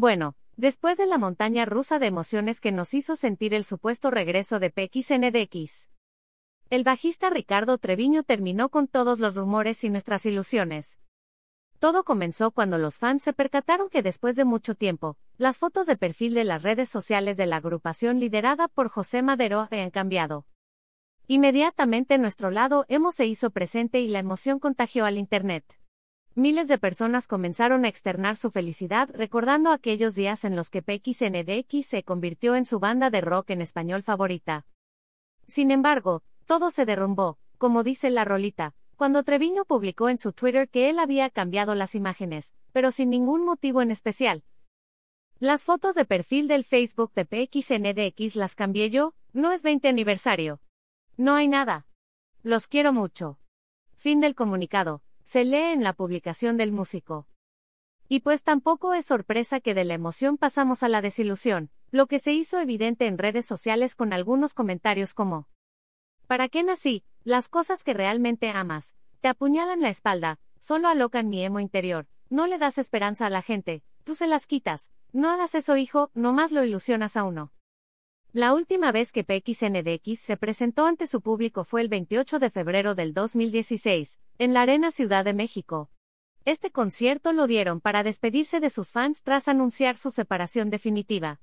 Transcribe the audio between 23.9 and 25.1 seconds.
y la emoción contagió